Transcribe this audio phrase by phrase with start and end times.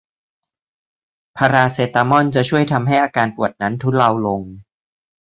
[1.37, 4.41] พาราเซตามอลจะช่วยทำให้อาการปวดนั้นทุเลาลง